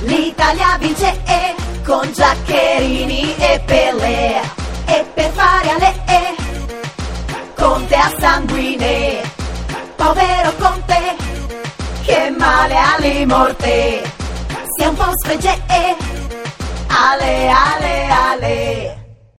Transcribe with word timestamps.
l'Italia 0.00 0.76
vince 0.78 1.20
e 1.26 1.54
con 1.84 2.10
Giaccherini 2.12 3.36
e 3.36 3.62
Pelé. 3.64 4.40
E 4.86 5.04
per 5.14 5.30
fare 5.30 5.70
alle 5.70 5.94
e 6.06 6.34
Conte 7.54 7.94
a 7.94 8.12
sanguine. 8.18 9.20
Povero 9.94 10.52
Conte 10.58 11.16
che 12.02 12.34
male 12.36 12.76
alle 12.76 13.26
morte. 13.26 14.02
Sia 14.76 14.88
un 14.88 14.96
po' 14.96 15.10
spregge 15.14 15.62
e 15.68 16.05